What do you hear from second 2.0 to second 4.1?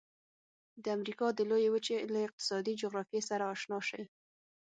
له اقتصادي جغرافیې سره آشنا شئ.